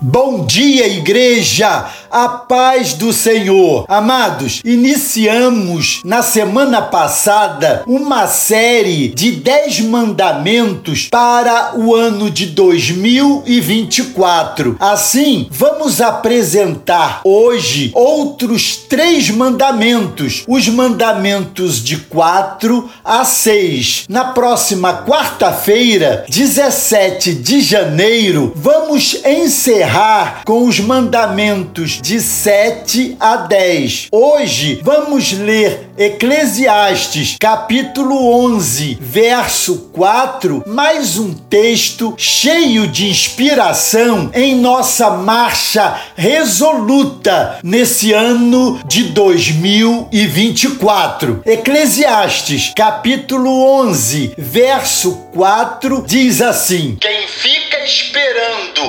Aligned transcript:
Bom 0.00 0.46
dia, 0.46 0.86
igreja! 0.86 1.86
A 2.08 2.28
paz 2.28 2.94
do 2.94 3.12
Senhor. 3.12 3.84
Amados, 3.88 4.62
iniciamos 4.64 6.00
na 6.04 6.22
semana 6.22 6.80
passada 6.80 7.82
uma 7.86 8.26
série 8.28 9.08
de 9.08 9.32
10 9.32 9.80
mandamentos 9.80 11.08
para 11.10 11.72
o 11.76 11.92
ano 11.94 12.30
de 12.30 12.46
2024. 12.46 14.76
Assim, 14.78 15.48
vamos 15.50 16.00
apresentar 16.00 17.20
hoje 17.24 17.90
outros 17.92 18.76
três 18.76 19.28
mandamentos, 19.30 20.44
os 20.46 20.68
mandamentos 20.68 21.82
de 21.84 21.96
4 21.96 22.88
a 23.04 23.24
6. 23.24 24.04
Na 24.08 24.26
próxima 24.26 25.02
quarta-feira, 25.04 26.24
17 26.28 27.34
de 27.34 27.60
janeiro, 27.60 28.52
vamos 28.56 29.16
encerrar 29.26 29.87
com 30.44 30.66
os 30.66 30.80
mandamentos 30.80 31.98
de 32.02 32.20
7 32.20 33.16
a 33.18 33.36
10. 33.36 34.08
Hoje 34.12 34.82
vamos 34.84 35.32
ler 35.32 35.88
Eclesiastes, 35.96 37.38
capítulo 37.40 38.30
11, 38.46 38.98
verso 39.00 39.88
4, 39.92 40.64
mais 40.66 41.16
um 41.18 41.32
texto 41.32 42.14
cheio 42.18 42.86
de 42.86 43.08
inspiração 43.08 44.30
em 44.34 44.54
nossa 44.54 45.08
marcha 45.10 45.98
resoluta 46.14 47.58
nesse 47.64 48.12
ano 48.12 48.78
de 48.86 49.04
2024. 49.04 51.40
Eclesiastes, 51.46 52.74
capítulo 52.76 53.50
11, 53.80 54.34
verso 54.36 55.12
4 55.32 56.04
diz 56.06 56.42
assim: 56.42 56.98
Quem 57.00 57.26
fica 57.26 57.82
esperando 57.84 58.17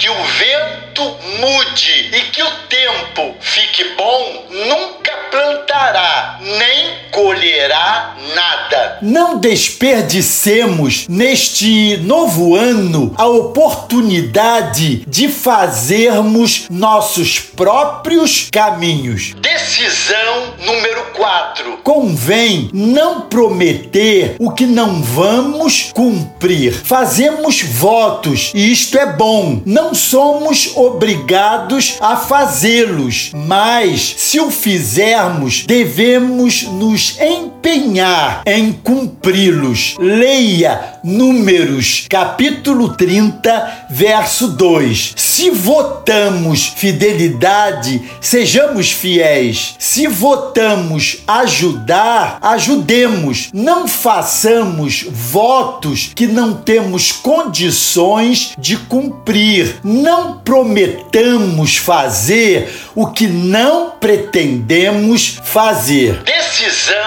que 0.00 0.08
o 0.08 0.24
vento 0.24 1.18
mude 1.40 2.16
e 2.16 2.20
que 2.32 2.42
o 2.42 2.50
tempo 2.68 3.36
fique 3.38 3.84
bom, 3.98 4.46
nunca 4.48 5.14
plantará, 5.30 6.38
nem 6.40 6.99
colherá 7.20 8.16
nada. 8.34 8.98
Não 9.02 9.38
desperdicemos 9.38 11.06
neste 11.06 11.98
novo 11.98 12.56
ano 12.56 13.12
a 13.16 13.26
oportunidade 13.26 15.04
de 15.06 15.28
fazermos 15.28 16.66
nossos 16.70 17.38
próprios 17.38 18.48
caminhos. 18.50 19.34
Decisão 19.38 20.54
número 20.64 21.12
4. 21.14 21.78
Convém 21.82 22.70
não 22.72 23.22
prometer 23.22 24.36
o 24.38 24.50
que 24.52 24.64
não 24.64 25.02
vamos 25.02 25.90
cumprir. 25.92 26.72
Fazemos 26.72 27.62
votos 27.62 28.50
e 28.54 28.72
isto 28.72 28.96
é 28.96 29.12
bom. 29.12 29.60
Não 29.66 29.94
somos 29.94 30.74
obrigados 30.74 31.96
a 32.00 32.16
fazê-los, 32.16 33.30
mas 33.34 34.14
se 34.16 34.40
o 34.40 34.50
fizermos, 34.50 35.64
devemos 35.66 36.62
nos 36.62 37.09
empenhar 37.18 38.42
em 38.46 38.72
cumpri-los. 38.72 39.96
Leia 39.98 40.98
Números, 41.02 42.06
capítulo 42.10 42.94
30, 42.94 43.86
verso 43.90 44.48
2. 44.48 45.14
Se 45.16 45.50
votamos 45.50 46.66
fidelidade, 46.76 48.02
sejamos 48.20 48.92
fiéis. 48.92 49.74
Se 49.78 50.06
votamos 50.06 51.18
ajudar, 51.26 52.38
ajudemos. 52.42 53.48
Não 53.54 53.88
façamos 53.88 55.06
votos 55.08 56.10
que 56.14 56.26
não 56.26 56.54
temos 56.54 57.12
condições 57.12 58.52
de 58.58 58.76
cumprir. 58.76 59.76
Não 59.82 60.38
prometamos 60.38 61.76
fazer 61.76 62.70
o 62.94 63.06
que 63.06 63.26
não 63.26 63.90
pretendemos 63.98 65.38
fazer. 65.42 66.22
Decisão 66.24 66.99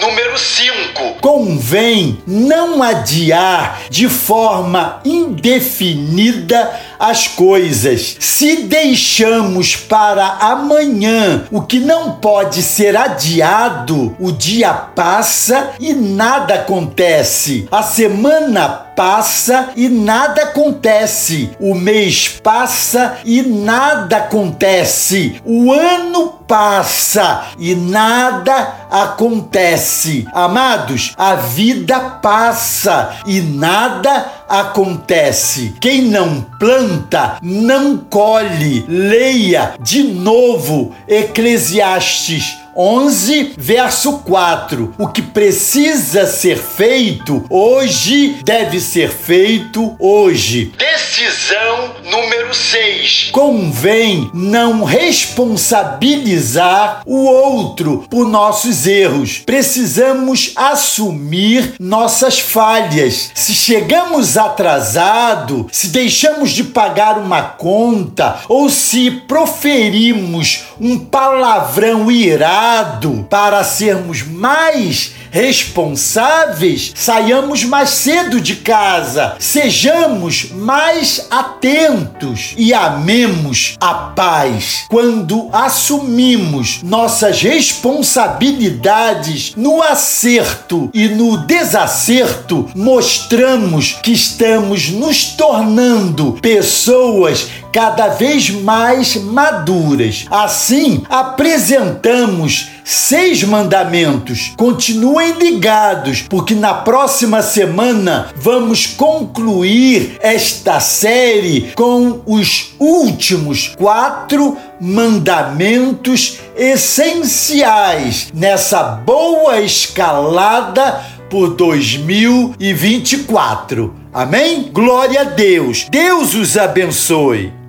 número 0.00 0.38
5. 0.38 1.16
Convém 1.20 2.18
não 2.26 2.82
adiar 2.82 3.82
de 3.90 4.08
forma 4.08 5.00
indefinida 5.04 6.70
as 6.98 7.28
coisas. 7.28 8.16
Se 8.18 8.62
deixamos 8.62 9.76
para 9.76 10.26
amanhã 10.40 11.44
o 11.50 11.62
que 11.62 11.78
não 11.78 12.12
pode 12.12 12.62
ser 12.62 12.96
adiado, 12.96 14.16
o 14.18 14.32
dia 14.32 14.72
passa 14.72 15.72
e 15.78 15.92
nada 15.92 16.54
acontece. 16.54 17.68
A 17.70 17.82
semana 17.82 18.89
passa 19.00 19.70
e 19.76 19.88
nada 19.88 20.42
acontece. 20.42 21.52
O 21.58 21.74
mês 21.74 22.38
passa 22.42 23.16
e 23.24 23.40
nada 23.40 24.18
acontece. 24.18 25.40
O 25.42 25.72
ano 25.72 26.34
passa 26.46 27.44
e 27.58 27.74
nada 27.74 28.74
acontece. 28.90 30.26
Amados, 30.34 31.14
a 31.16 31.34
vida 31.34 31.98
passa 32.20 33.16
e 33.24 33.40
nada 33.40 34.26
acontece. 34.46 35.74
Quem 35.80 36.02
não 36.02 36.42
planta, 36.58 37.38
não 37.40 37.96
colhe. 37.96 38.84
Leia 38.86 39.76
de 39.80 40.02
novo 40.02 40.92
Eclesiastes 41.08 42.59
11, 42.76 43.54
verso 43.56 44.18
4. 44.18 44.94
O 44.98 45.08
que 45.08 45.22
precisa 45.22 46.26
ser 46.26 46.56
feito 46.56 47.44
hoje 47.50 48.38
deve 48.44 48.80
ser 48.80 49.10
feito 49.10 49.96
hoje. 49.98 50.72
Decisão 50.76 51.94
número 52.04 52.54
6. 52.54 52.89
Convém 53.32 54.30
não 54.34 54.84
responsabilizar 54.84 57.02
o 57.06 57.24
outro 57.24 58.04
por 58.10 58.28
nossos 58.28 58.86
erros. 58.86 59.42
Precisamos 59.44 60.52
assumir 60.56 61.74
nossas 61.78 62.38
falhas. 62.38 63.30
Se 63.34 63.54
chegamos 63.54 64.36
atrasado, 64.36 65.66
se 65.72 65.88
deixamos 65.88 66.50
de 66.50 66.64
pagar 66.64 67.18
uma 67.18 67.42
conta 67.42 68.40
ou 68.48 68.68
se 68.68 69.10
proferimos 69.10 70.64
um 70.80 70.98
palavrão 70.98 72.10
irado 72.10 73.26
para 73.28 73.62
sermos 73.64 74.22
mais 74.22 75.12
responsáveis, 75.30 76.92
saiamos 76.94 77.64
mais 77.64 77.90
cedo 77.90 78.40
de 78.40 78.56
casa, 78.56 79.36
sejamos 79.38 80.50
mais 80.50 81.26
atentos 81.30 82.54
e 82.56 82.74
amemos 83.00 83.76
a 83.80 83.94
paz. 83.94 84.84
Quando 84.88 85.48
assumimos 85.52 86.82
nossas 86.82 87.40
responsabilidades 87.40 89.54
no 89.56 89.80
acerto 89.82 90.90
e 90.92 91.08
no 91.08 91.38
desacerto, 91.38 92.68
mostramos 92.74 93.96
que 94.02 94.12
estamos 94.12 94.90
nos 94.90 95.24
tornando 95.24 96.36
pessoas 96.42 97.48
cada 97.72 98.08
vez 98.08 98.50
mais 98.50 99.16
maduras. 99.16 100.26
Assim, 100.30 101.02
apresentamos 101.08 102.68
seis 102.84 103.42
mandamentos. 103.44 104.52
Continuem 104.56 105.32
ligados, 105.32 106.24
porque 106.28 106.54
na 106.54 106.74
próxima 106.74 107.42
semana 107.42 108.28
vamos 108.36 108.86
concluir 108.86 110.16
esta 110.20 110.78
série 110.80 111.72
com 111.74 112.20
os 112.26 112.74
últimos 112.78 113.68
quatro 113.76 114.56
mandamentos 114.80 116.38
essenciais 116.56 118.28
nessa 118.34 118.82
boa 118.82 119.60
escalada 119.60 121.00
por 121.28 121.54
2024. 121.54 123.94
Amém? 124.12 124.70
Glória 124.72 125.20
a 125.20 125.24
Deus. 125.24 125.86
Deus 125.88 126.34
os 126.34 126.58
abençoe. 126.58 127.59